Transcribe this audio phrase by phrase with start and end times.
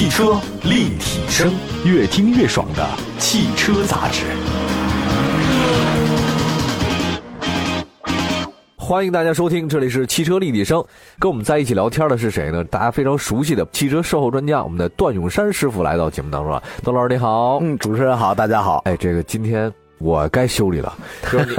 [0.00, 1.52] 汽车立体声，
[1.84, 2.88] 越听越爽的
[3.18, 4.24] 汽车杂志。
[8.78, 10.82] 欢迎大家收听，这里是汽车立体声。
[11.18, 12.64] 跟我们在一起聊天的是谁呢？
[12.64, 16.62] 大家非常熟悉的汽车售后专家，我们的段永山师傅来到节目当中了。
[16.82, 18.78] 段老师你好，嗯，主持人好，大家好。
[18.86, 20.96] 哎，这个今天我该修理了，
[21.30, 21.56] 就是你，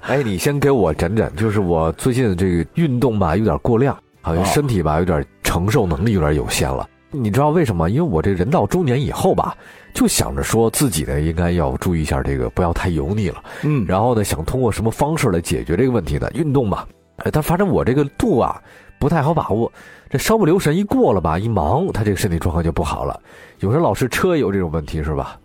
[0.00, 6.88] 哎，你先给我诊诊，就是我最近这个运动吧有点过量，好像身体吧有点承受能力有点有限了。
[7.14, 7.90] 你知道为什么？
[7.90, 9.54] 因为我这人到中年以后吧，
[9.92, 13.44] 就想着说自己呢应该要注意一下这个，不要太油腻了。
[13.62, 16.30] 嗯，然后呢，想通过什么方式来解决这个问题呢？
[16.34, 16.86] 运动嘛，
[17.18, 18.60] 哎，但反正我这个度啊
[18.98, 19.70] 不太好把握，
[20.08, 23.20] 这稍不留神一过了吧，一忙，他这个身体状况就不好了。
[23.60, 25.38] 有时候老是车有这种问题是吧？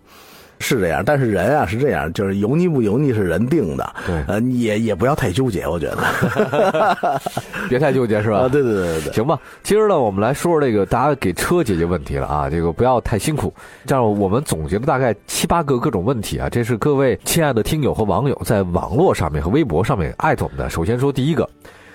[0.60, 3.96] 是这样，但是人啊是这样，就是油腻不油腻是人定的。
[4.06, 7.22] 对呃，你也也不要太纠结，我觉得。
[7.70, 8.40] 别太纠结是吧？
[8.40, 9.14] 啊，对对对对对。
[9.14, 13.54] 行吧，今儿呢，我们来说说这个大家给车解决问题了啊，这个不要太辛苦。
[13.86, 20.70] 这样我们总结了大概七八个各种问题啊，这是各位亲爱的听友和网友在网络上面和微博上面艾特我们的。
[20.70, 21.50] 首先说第一个，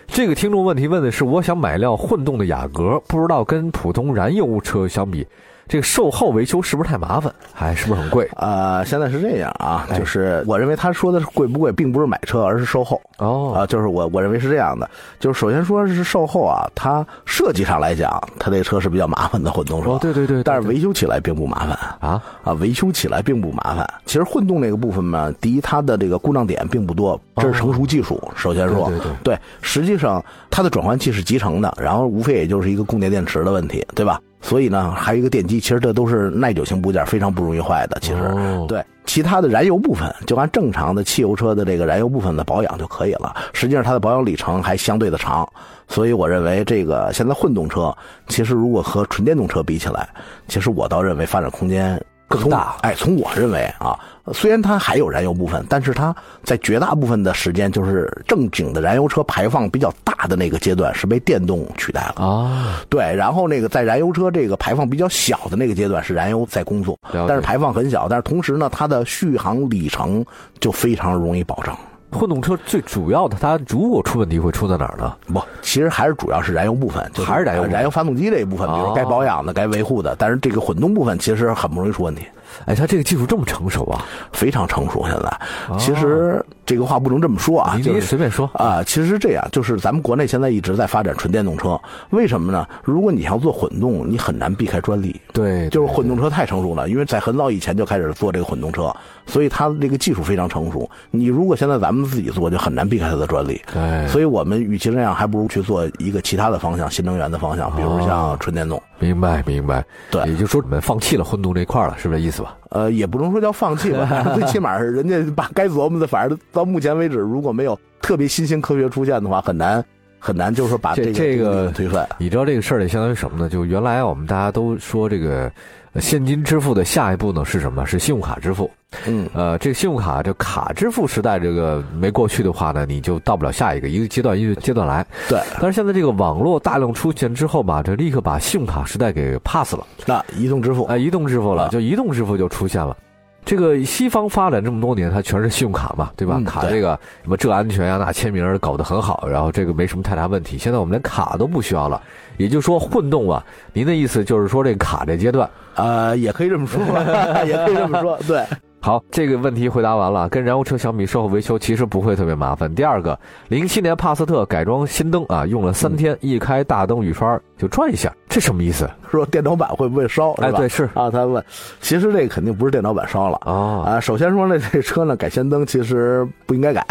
[0.06, 5.27] 这个听众问题问的是，我想买辆混动的雅阁，不知道跟普通燃油车相比，
[5.73, 8.28] 这个售后维修是不是太麻烦，哎是不是很贵？
[8.37, 13.65] 呃，现在是这样啊，哎就是我认为他说的是贵不贵，并不是买车，而是售后哦啊。
[13.65, 14.87] 就是我我认为是这样的，
[15.19, 19.93] 就是首先说是售后啊，它设计上来讲，它这个车是比较麻烦的混动车。
[19.93, 21.70] 哦，对对对，但是维修起来并不麻烦。
[22.00, 23.91] 啊，啊，维修起来并不麻烦。
[24.05, 28.23] 其实混动这个部分嘛，第一，它的这个故障点并不多，这是成熟技术。
[28.37, 34.20] 首先说，哦对对对实际上它的转换器是集成的，然后无非也就是一个供电电池的问题，对吧？
[34.43, 37.98] 所以呢，还有一个电机，其实这都是耐久性部件，非常不容易坏的。
[38.01, 43.34] 其实，哦对其他的燃油部分，就按正常的汽油车的这个燃油部分的保养就可以了。
[43.53, 45.49] 实际上，它的保养里程还相对的长，
[45.89, 47.95] 所以我认为这个现在混动车，
[48.29, 50.09] 其实如果和纯电动车比起来，
[50.49, 53.99] 其实我倒认为发展空间更大哎，从我认为啊，
[54.33, 62.25] 虽然它还有燃油部分，但是它在绝大部分的时间，就是正经的燃油车排放比较大的那个阶段，是被电动取代了。
[62.25, 70.25] 啊，对，然后那个在燃油车这个排放比较小的那个阶段是燃油在工作，但是排放很小，但是同时呢，它的续航里程
[70.60, 71.75] 就非常容易保证。
[72.12, 75.16] 混动车最主要的，它如果出问题会出在哪儿呢？
[75.33, 80.15] 不，其实还是主要是燃油部分，就还是燃油燃油发动机这一部分，比如哦该保养的、该维护的。
[80.19, 82.27] 但是这个混动部分其实很不容易出问题，
[82.67, 84.05] 哎，他这个技术这么成熟啊？
[84.33, 85.05] 非常成熟。
[85.07, 88.49] 现在，其实这个话不能这么说啊，你你就是随便说。
[88.55, 91.81] 啊，其实是这样，就是咱们国内现在一直在发展纯电动车，
[92.11, 92.67] 为什么呢？
[92.83, 95.21] 如果你要做混动，你很难避开专利。
[95.33, 98.95] 对，就是混动车太成熟了，因为在很早以前就开始做这个混动车，
[99.27, 100.89] 所以它的这个技术非常成熟。
[101.11, 103.61] 你如果现在咱们自己做，就很难避开它的专利。
[103.73, 108.81] 对所以我们与其这样，还不如去做一个其他的方向，新能源的方向，比如像纯电动。
[108.99, 109.84] 明白明白。
[110.11, 112.56] 对也就是说你们放弃了混动这块了，是不是这意思吧？
[112.70, 119.82] 呃，也不能说叫放弃吧， 最起码是人家把该琢磨的，反正到目前为止，如果没有特别新兴科学出现的话，很难
[120.19, 122.08] 很难，就是说把这个这个推翻。
[122.19, 123.48] 你知道这个事儿得相当于什么呢？
[123.48, 125.50] 就原来我们大家都说这个
[125.92, 127.86] 呃现金支付的下一步呢是什么？
[127.86, 128.70] 是信用卡支付。
[129.06, 135.06] 嗯，呃，这个信用卡这卡支付时代这个没过去的话呢，你就到不了下一个一个阶段一个阶段来。
[135.28, 139.86] 对，但是现在这个网络大量出现之后吧，这立刻把信用卡时代给 pass 了。
[140.06, 142.97] 那移动支付，哎，移动支付了，啊就移动支付就出现了。
[143.44, 146.36] 这个西方发展这么多年，它全是信用卡嘛，对吧？
[146.38, 150.56] 嗯对卡这个什么这安全呀、那签名儿搞得很好，然后这个没什么太大问题。
[150.56, 152.00] 现在我们连卡都不需要了，
[152.36, 156.80] 也就是说混动啊，您的意思就是说这卡这阶段呃，也可以这么说，
[157.44, 158.44] 也可以这么说，对。
[158.84, 160.28] 好，这个问题回答完了。
[160.28, 162.75] 跟燃油车相比，售后维修其实不会特别麻烦。
[162.75, 163.16] 第二个，
[163.47, 168.91] 零七年帕萨特改装新灯啊，用了三天，一开大灯雨刷就转一下，这什么意思？
[169.09, 170.34] 说电脑板会不会烧？
[170.34, 170.59] 是哎，吧？
[170.59, 171.44] 对，是啊，他问，
[171.81, 174.00] 其实这个肯定不是电脑板烧了哦，啊。
[174.00, 176.84] 首先说呢，这车呢改氙灯其实不应该改，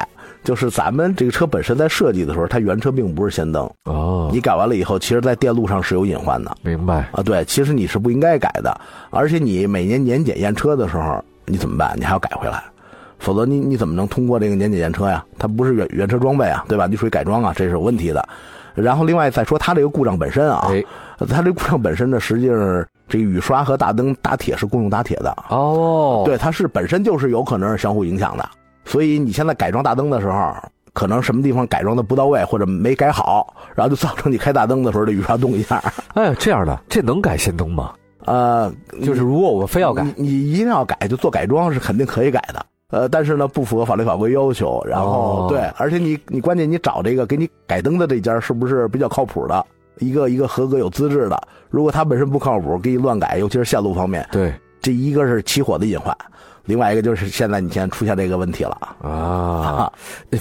[0.45, 7.09] 就是咱们这个车本身在设计的时候，它原车并不是氙灯，哦，你改完了以后，其实在电路上是有隐患的明白。
[7.11, 7.21] 啊。
[7.21, 8.79] 对，其实你是不应该改的，
[9.09, 11.93] 而且你每年年检验车的时候，你怎么办？
[11.97, 12.63] 你还要改回来。
[13.19, 15.23] 否则你你怎么能通过这个年检验车呀？
[15.37, 16.87] 它不是原原车装备啊，对吧？
[16.87, 18.27] 你属于改装啊，这是有问题的。
[18.73, 20.83] 然后另外再说它这个故障本身啊，哎，
[21.29, 28.49] 它这故障本身呢，实际上这个雨刷和大灯打铁是共用打铁的，哦，对，它是本身就是有可能是相互影响的。
[28.85, 30.55] 所以你现在改装大灯的时候，
[30.93, 35.83] 可能什么地方改装的不到位或者没改好，然后就造成你开大灯的时候这雨刷动一下。
[36.15, 37.91] 哎，这样的，这能改氙灯吗？
[38.25, 38.71] 呃，
[39.03, 42.65] 就是如果我非要改，你你一定要改，就做改装是肯定可以改的。
[42.89, 44.83] 呃，但是呢，不符合法律法规要求。
[44.85, 49.65] 然后、哦对，而且你你关键你找这个给你改灯的这家是不是比较靠谱的？
[49.99, 51.39] 一个一个合格有资质的，
[51.69, 54.51] 如果他本身不靠谱，给你乱改，尤其是线路方面，对
[54.81, 56.15] 这一个是起火的隐患，
[56.65, 58.75] 另外一个就是现在你现在出现这个问题了。
[59.01, 59.91] 啊，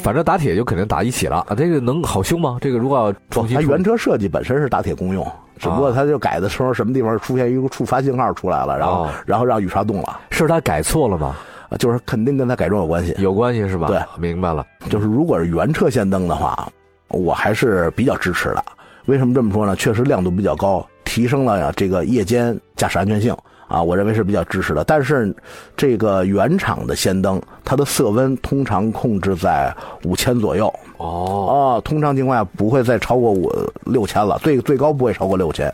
[0.02, 1.54] 反正打铁就肯定打一起了啊。
[1.54, 2.56] 这个能好修吗？
[2.60, 5.26] 这个如果要重新它原车设计本身是打铁公用，
[5.60, 11.36] 只不过他就改的时候什么地方出现一个触发信号出来了，然后、哦然后让雨刷动了，是他改错了吗？
[11.78, 13.14] 就是肯定跟他改装有关系。
[13.18, 13.86] 有关系是吧？
[13.86, 14.66] 对，明白了。
[14.88, 16.68] 就是如果是原车氙灯的话，
[17.08, 18.64] 我还是比较支持的。
[19.06, 19.76] 为什么这么说呢？
[19.76, 23.36] 确实亮度比较高，提升了呀这个夜间驾驶安全性
[23.70, 24.82] 啊，我认为是比较支持的。
[24.82, 25.32] 但是
[25.76, 29.72] 这个原厂的氙灯，它的色温通常控制在
[30.04, 33.48] 五千左右哦，啊，通常情况下不会再超过五
[33.84, 35.72] 六千了，最最高不会超过六千。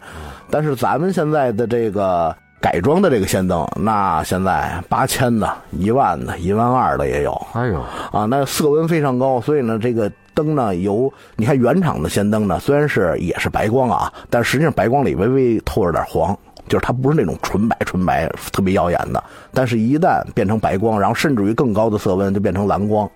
[0.51, 7.33] 但是咱们现在的这个改装的这个氙灯，那现在八千的、一万的、一万二的也有。
[7.55, 7.81] 哎呦，
[8.13, 16.37] 啊，那色温非常高，所以呢，这个灯呢由你看原厂的氙灯呢，虽然是也是白光啊，但实际上白光里微微透着点黄，
[16.69, 19.23] 就是它不是那种纯白纯白特别耀眼的，
[19.53, 23.11] 但是一旦变成白光，然后甚至于更高的色温就变成蓝光，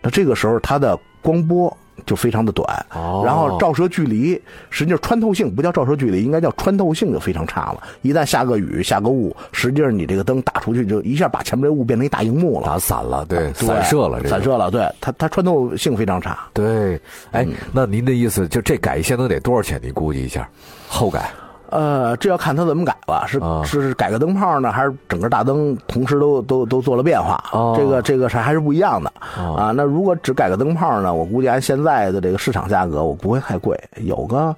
[0.00, 1.76] 那这个时候它的光波
[2.06, 4.40] 就非常的短，哦然后照射距离，
[4.70, 7.82] 实际上穿透性不叫照射距离，应该叫穿透性就非常差了。
[8.00, 12.66] 一旦下个雨下个雾，实际上你这个灯打出去就一下把前面这雾变成一大荧幕了。
[12.66, 16.38] 打散了，对，对散射了，这个散射了，对它它穿透性非常差。
[16.52, 16.94] 对，
[17.30, 19.78] 哎，嗯那您的意思就这改一些灯得多少钱？
[19.82, 20.48] 你估计一下，
[20.88, 21.30] 后改
[21.72, 27.42] 呃，这要看他怎么改了，是、啊是改个灯泡呢，还是整个大灯同时都都都做了变化？
[27.52, 29.72] 哦这个这个是还是不一样的、哦啊。
[29.74, 34.54] 那如果只改个灯泡呢，我估计按现在的这个市场价格，我不会太贵，有个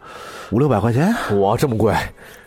[0.51, 1.15] 五六百块钱。
[1.41, 1.95] 哇，这么贵？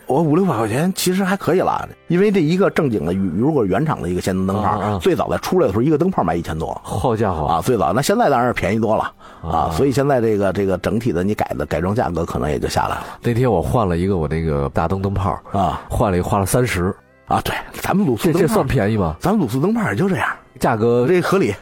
[0.08, 6.78] 我五六百块钱其实还可以了，因为这一个正经的，如果原厂的一个氙灯灯泡，最早在出来的时候，一个灯泡卖一千多。
[6.82, 9.12] 好家伙啊，最早那现在当然是便宜多了
[9.42, 16.94] 啊啊，所以现在这个这个整体的你改的改装价格可能也就下来了那天我换了一个我那个大灯灯泡，啊换了一个花了三十，
[17.26, 19.14] 啊，对，咱们卤素灯泡这这算便宜吗？
[19.20, 20.26] 咱们卤素灯泡也就这样，
[20.58, 21.54] 价格这合理，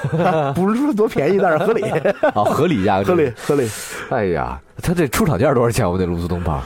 [0.56, 1.82] 不是说多便宜，但是合理，
[2.34, 3.32] 啊，合理价格，合理，。
[3.36, 3.68] 合理。
[4.08, 5.88] 哎呀，它这出厂价多少钱？
[5.88, 6.62] 我那卤素灯泡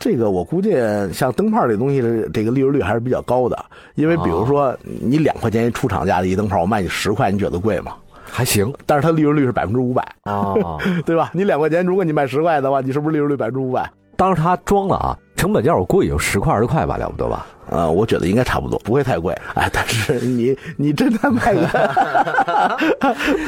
[0.00, 0.72] 这个我估计
[1.12, 3.64] 像灯泡这东西的这个利润率还是比较高的，
[3.94, 7.92] 因为比如说你两块钱一出厂价的一灯泡，我卖你十块，你觉得贵吗？
[8.32, 10.54] 还行但是它利润率是百分之五百，啊。
[11.04, 11.30] 对吧？
[11.34, 13.90] 你两块钱，如果你卖十块的话，你是不是利润率百分之五百？
[14.16, 17.46] 当时他装了啊，成本价我估计有十块二十块吧，了不得吧？
[17.70, 19.32] 呃，我觉得应该差不多，不会太贵。
[19.54, 22.76] 哎，但是你你真的卖个，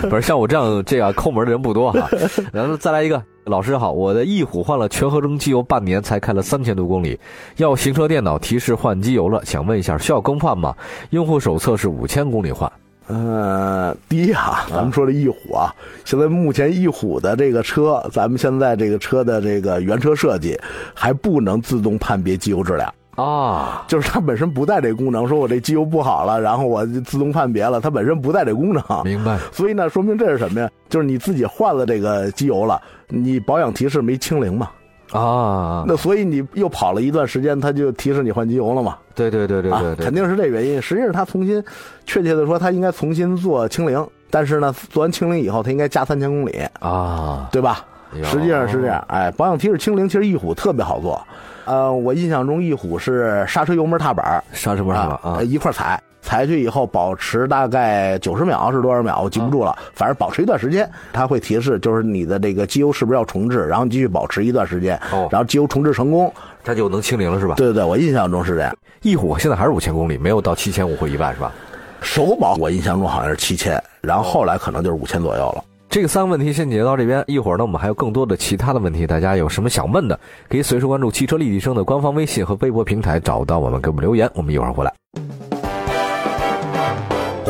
[0.08, 2.08] 不是像我这样这样抠门的人不多哈。
[2.50, 7.20] 然后再来一个，老师好，我的翼虎换了全合成机油，半年才开了三千多公里，
[7.58, 10.74] 要行车电脑提示换机油了，想问一下需要更换吗？
[11.10, 12.72] 用户手册是五千公里换。
[13.08, 20.58] 呃，第一啊，咱们说这翼虎啊，现在目前翼虎的这个车，咱们现在这个车的这个原车设计
[20.94, 22.92] 还不能自动判别机油质量。
[23.16, 28.82] 啊，就是它本身不带这功能，说我这机油不好了，然后我就自动判别了，它本身不带这功能。
[29.04, 29.38] 明白。
[29.52, 30.70] 所以呢，说明这是什么呀？
[30.88, 34.70] 就是你自己换了这个机油了，你保养提示没清零嘛？
[35.12, 38.96] 啊，那所以你又跑了一段时间，它就提示你换机油了嘛？
[39.14, 40.80] 对对对对对肯定是这原因。
[40.80, 41.62] 实际上，它重新，
[42.06, 47.84] 确切的说，它应该重新做清零，但是呢，做完清零以后，它应该加三千公里，啊，对吧？
[48.24, 51.20] 实际上是这样，哎，保养提示清零，其实翼虎特别好做。
[51.64, 55.10] 呃，我印象中翼虎是刹车油门踏板刹车门踏板？
[55.10, 66.32] 啊呃，一块踩，踩去以后保持大概九十秒是多少秒，我记不住了，反正保持一段时间，它会提示就是你的这个机油是不是要重置，然后继续保持一段时间，哦然后机油重置成功。
[66.64, 67.56] 它就能清零了是吧？
[67.56, 68.72] 对对对，我印象中是这样。
[69.02, 71.52] 翼虎现在还是五千公里，没有到七千五或一万是吧？
[72.00, 75.64] 首保我印象中好像是七千，然后后来可能就是五千左右了。
[75.88, 84.92] 这个三个问题先解决到这边，一会儿呢我们还有更多的其他的问题，大家有什么想问的，可以随时关注汽车立体声的官方微信和微博平台，找到我们给我们留言，我们一会儿回来。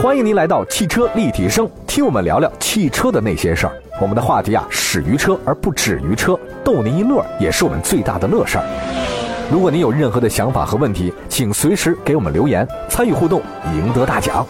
[0.02, 3.72] 欢迎您来到汽车立体声，听我们聊聊汽车的那些事儿。
[4.00, 8.64] 我们的话题啊，始于车而不止于车，逗您一乐也是我们最大的乐事儿。
[9.48, 13.40] 如果您有任何的想法和问题，请随时给我们留言，参与互动，
[13.76, 14.44] 赢得大奖。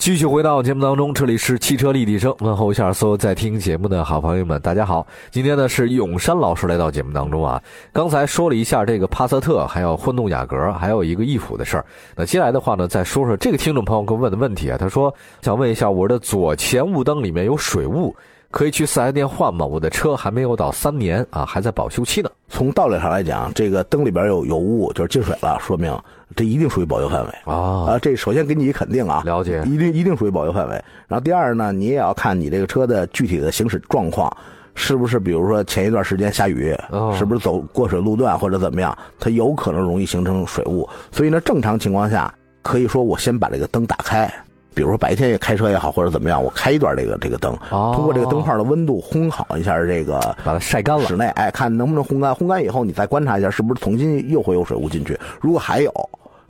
[0.00, 5.06] 继续回到节目当中，这里是汽车立体声，问候一下所有在听节目的好朋友们，大家好。
[5.30, 11.84] 今天呢是永山老师来到节目当中啊，刚才说了一下这个帕萨特，还有混动雅阁，还有一个翼虎的事儿。
[12.16, 18.16] 那接下来的话呢，再说说这个听众朋友给我问的问题啊，他说想问一下我的左前雾灯里面有水雾，
[18.50, 19.66] 可以去四 S 店换吗？
[19.66, 22.30] 我的车还没有到三年啊，还在保修期呢。
[22.48, 25.94] 从道理上来讲，这个灯里边有有雾，就是进水了，说明
[26.36, 27.98] 这一定属于保修范围啊，啊。
[28.00, 30.74] 这首先给你一肯定啊，了解一定一定属于保修范围。
[31.08, 34.34] 然后第二呢，你也要看你这个车的具体的行驶状况，
[34.74, 40.88] 是不是比如说前一段时间下雨，哦是不是走过水路段或者怎么样，它有可能容易形成水雾。
[41.10, 42.32] 所以呢，正常情况下，
[42.62, 44.32] 可以说我先把这个灯打开，
[44.72, 52.32] 比如说白天也开车也好，或者怎么样，我开一段这个这个灯，哦通过这个灯泡的温度烘烤一下这个把它晒干了室内，哎，看能不能烘干。
[52.32, 55.18] 烘干以后，你再观察一下，是不是重新又会有水雾进去。
[55.40, 55.92] 如果还有，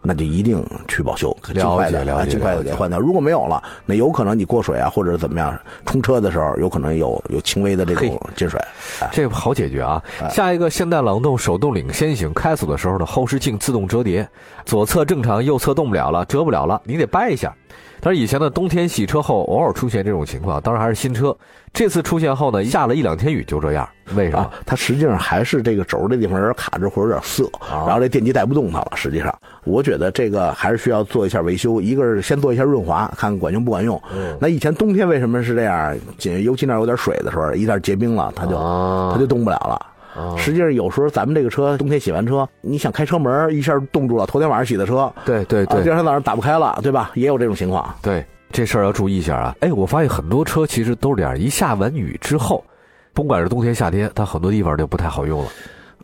[0.03, 2.99] 那就一定去保修，尽快的尽快的给换掉。
[2.99, 8.59] 如果没有了，那有可能你过水啊，或者怎么样，冲车的时候有可能有有轻微的这种进水。
[9.01, 10.03] 哎这个好解决啊！
[10.31, 14.29] 下一个现代朗动手动领先型，开锁的时候呢，后视镜自动折叠，
[14.65, 17.55] 左侧正常，右侧动不了了，折不了了，你得掰一下。
[18.03, 21.37] 但是以前的，冬天洗车后偶尔出现这种情况，当然还是新车。
[21.73, 24.39] 这次出现后呢，下了一两天雨就这样，为什么？
[24.39, 28.93] 啊，它实际上还是这个轴这地方有点卡着或者有点涩，然后这电机带不动它了。
[28.97, 29.33] 实际上，
[29.65, 34.01] 我觉得这个还是需要做一下维修，一个是先做一下润滑，看看管用不管用。
[34.41, 35.97] 那以前冬天为什么是这样？
[36.17, 39.87] 仅尤其那有点水的时候，一旦结冰了，它就、啊它就动不了了。
[40.37, 47.11] 实际上，有时候咱们这个车冬天洗完车，你想开车门一下冻住了，头天晚上洗的车，对对对啊第二天早上打不开了，对吧？
[47.15, 47.95] 也有这种情况。
[48.03, 49.55] 对，这事儿要注意一下啊！
[49.61, 52.65] 哎，我发现很多车其实都是这样，一下完雨之后，
[53.13, 55.49] 甭管是冬天夏天，它很多地方就不太好用了。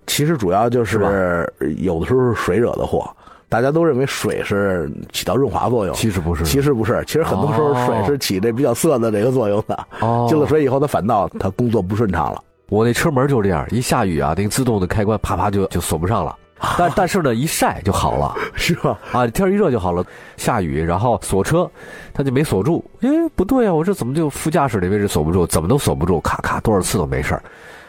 [0.07, 3.11] 其实主要就是有的时候是水惹的祸，
[3.49, 9.87] 大家都认为水是起到润滑作用，其实不是，其实不是，其实很多时候水是起这比较涩的这个作用的。
[10.01, 12.41] 哦进了水以后，它反倒它工作不顺畅了。
[12.69, 16.37] 我那车门就这样，一下雨啊，那个自动的开关啪啪就就锁不上了。
[16.79, 18.99] 但但是呢，一晒就好了 是吧？
[19.13, 20.05] 啊，天儿一热就好了。
[20.37, 21.71] 下雨然后锁车，
[22.15, 22.83] 它就没锁住。
[23.03, 25.47] 哎，不对啊，我这怎么就副驾驶的位置锁不住？
[25.47, 27.43] 怎么都锁不住，咔咔多少次都没事儿。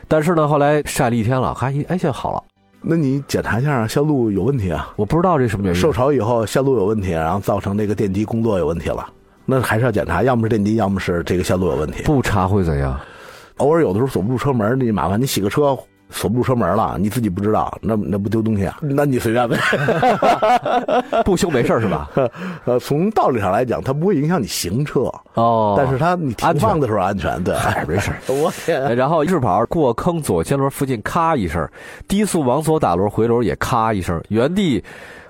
[0.08, 2.44] 但是呢，后来晒了一天了，还一哎现在好了。
[2.82, 4.94] 那你检查一下线路有问题啊？
[4.96, 5.82] 我不知道这什么原因。
[5.82, 9.08] 受潮以后线路有问题，然后造成那个电机工作有问题了，
[9.46, 12.04] 那还是要检查，要么是电机，要么是这个线路有问题。
[12.04, 13.00] 不查会怎样？
[13.58, 15.78] 偶尔有的时候锁不住车门，你麻烦你洗个车。
[16.10, 18.78] 锁不住车门了，你自己不知道，那那不丢东西啊？
[18.82, 19.58] 那你随便呗。
[21.26, 22.10] 不修没事是吧？
[22.64, 28.10] 呃，从道理上来讲，它不会影响你行车，哦，但是它你停放的时候安全，对，哎没事。
[28.28, 31.70] 我天，然后日跑过坑左前轮附近咔一声，
[32.08, 34.82] 低速往左打轮回轮也咔一声，原地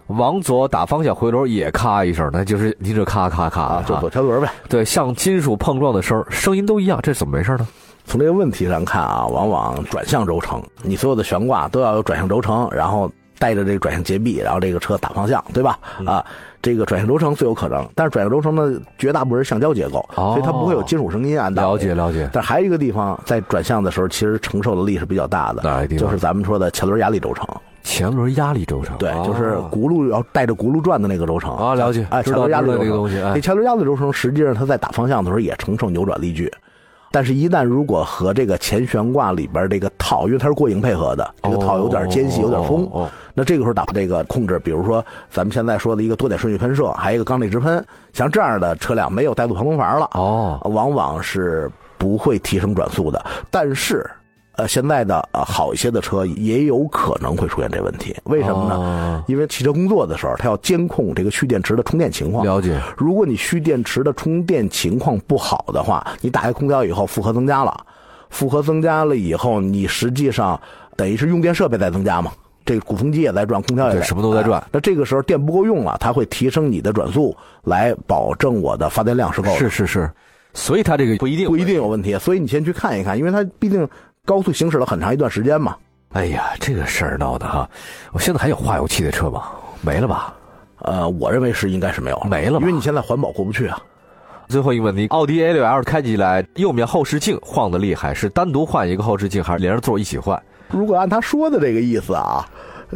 [0.05, 4.47] 往左打方向回轮也咔一声，那就是你这咔咔咔啊，就啊左前轮呗。
[4.69, 7.67] 对，像金属碰撞的声儿，声音都一样，这怎么回事呢？
[8.07, 15.77] 从这个问题上看啊，往往转向轴承，你所有的悬挂都要有转向轴承，然后带着这个转向节臂，然后这个车打方向，对吧？
[15.99, 16.25] 嗯啊，
[16.61, 21.37] 这个转向轴承最有可能，但是转向轴承呢，绝大部分是橡胶结构，哦所以它不会有金属声音。
[21.39, 21.93] 啊了解。
[21.93, 27.45] 了解，但还有一个地方，在转向的时候，其实承受的力是比较大的，哪个地方就是咱们说的前轮压力轴承。
[27.83, 36.51] 前轮压力轴承，对，哦就是轱辘要带着轱辘转的那个轴承啊了解哎，知道前轮压力这个东西前轮压力轴承实际上它在打方向的时候也承受扭转力矩，
[37.17, 47.83] 但是一旦如果和这个前悬挂里边这个套，因为它是过硬配合的，这个套有点间隙，有点松，那这个时候打这个控制，比如说咱们现在说的一个多点顺序喷射，还有一个缸内直喷，
[48.13, 53.25] 像这样的车辆没有带速防风阀了，哦，往往是不会提升转速的。
[53.49, 54.07] 但是，
[54.57, 58.75] 呃，现在的呃好一些的车也有可能会出现这问题，为什么呢？
[58.75, 59.23] 呢？
[59.27, 62.43] 因为汽车工作的时候，它要监控这个蓄电池的充电情况。
[62.43, 67.85] 了解，如果你蓄电池的充电情况不好的话，你打开空调以后负荷增加了，
[68.31, 70.59] 负荷增加了以后，你实际上
[70.95, 72.31] 等于是用电设备在增加嘛。
[72.65, 77.33] 这个鼓风机也在转，空调也在，对什么都在转哎那这个时候电不够用了，它会提升你的转速，
[77.63, 79.55] 来保证我的发电量是够的。
[79.57, 80.11] 是是是，
[80.53, 83.87] 所以它这个不一定不一定有问题，所以你先去看一看，因为它毕竟
[84.27, 85.73] 高速行驶了很长一段时间嘛。
[86.11, 87.69] 哎呀，这个事儿闹的哈！
[88.11, 89.43] 我现在还有化油器的车吗？
[89.79, 90.33] 没了吧？
[90.79, 93.79] 呃，我认为是应该是没有了没了吧因为你现在环保过不去啊。
[94.49, 100.41] 最后一个问题，奥迪 A 六 L 开起来右面后视镜晃的厉害，是单独换一个后视镜，还是连着座一起换？
[100.67, 102.45] 如果按他说的这个意思啊，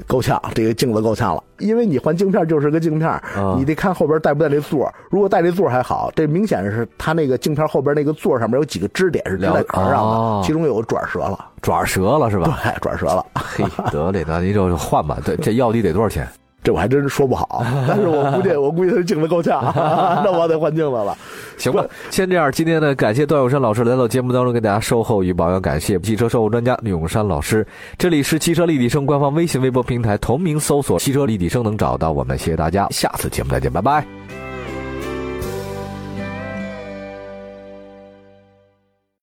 [0.08, 4.92] 够呛，这个镜子够呛了，因为你换镜片就是个镜片，啊你得看后边带不带这座。
[5.10, 12.60] 如果带这座还好，这明显是它那个镜片后边那个座上面有几个支点是支在壳上的，哦其中有个爪折了，爪折了是吧？
[12.64, 13.26] 对，爪折了。
[13.36, 15.18] 嘿，得嘞，那您就换吧。
[15.24, 16.28] 对，这奥迪得多少钱？
[16.64, 19.62] 这我还真说不好， 但是我估计我估计他镜子够呛，
[20.24, 21.18] 那我得换镜子了。
[21.58, 22.52] 行吧，先这样。
[22.52, 25.62] 今天呢，感谢段永山老师来到节目当中，给大家售后与保养。
[25.62, 27.66] 感谢汽车售后专家永山老师。
[27.98, 32.38] 这里是汽车立体声官方微信、微博平台同名搜索“汽车立体声”能找到我们。
[32.38, 34.21] 谢谢大家，下次节目再见，拜拜。